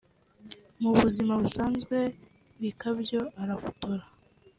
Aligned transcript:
Mu 0.81 0.89
buzima 1.01 1.33
busanzwe 1.41 1.97
Bikabyo 2.61 3.21
arafotora 3.41 4.03